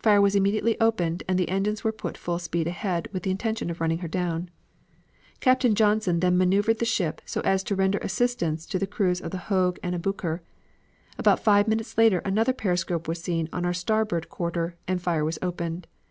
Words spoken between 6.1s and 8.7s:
then maneuvered the ship so as to render assistance